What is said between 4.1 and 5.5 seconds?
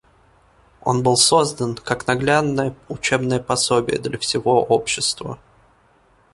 всего общества.